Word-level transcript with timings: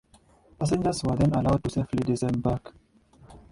Passengers 0.57 1.03
were 1.03 1.15
then 1.15 1.31
allowed 1.33 1.63
to 1.63 1.69
safely 1.69 2.01
disembark. 2.03 2.73